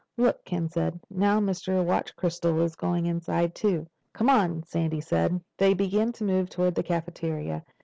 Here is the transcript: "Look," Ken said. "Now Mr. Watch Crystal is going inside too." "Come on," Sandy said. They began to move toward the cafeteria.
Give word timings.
"Look," 0.17 0.43
Ken 0.45 0.67
said. 0.67 0.99
"Now 1.11 1.39
Mr. 1.39 1.85
Watch 1.85 2.15
Crystal 2.15 2.59
is 2.63 2.75
going 2.75 3.05
inside 3.05 3.53
too." 3.53 3.85
"Come 4.13 4.31
on," 4.31 4.63
Sandy 4.63 4.99
said. 4.99 5.39
They 5.57 5.75
began 5.75 6.11
to 6.13 6.23
move 6.23 6.49
toward 6.49 6.73
the 6.73 6.81
cafeteria. 6.81 7.63